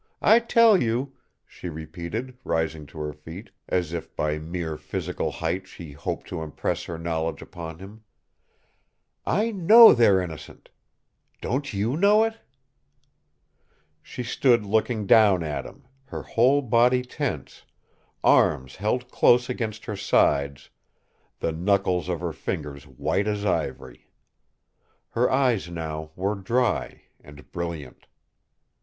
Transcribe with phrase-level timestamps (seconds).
[0.23, 1.13] I tell you,"
[1.45, 6.41] she repeated, rising to her feet, as if by mere physical height she hoped to
[6.41, 8.01] impress her knowledge upon him,
[9.27, 10.71] "I know they're innocent.
[11.39, 12.39] Don't you know it?"
[14.01, 17.61] She stood looking down at him, her whole body tense,
[18.23, 20.71] arms held close against her sides,
[21.41, 24.09] the knuckles of her fingers white as ivory.
[25.11, 28.07] Her eyes now were dry, and brilliant.